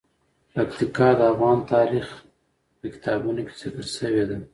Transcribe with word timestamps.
پکتیکا 0.53 1.09
د 1.17 1.21
افغان 1.31 1.59
تاریخ 1.73 2.07
په 2.79 2.85
کتابونو 2.93 3.41
کې 3.47 3.53
ذکر 3.61 3.83
شوی 3.95 4.23
دي. 4.29 4.37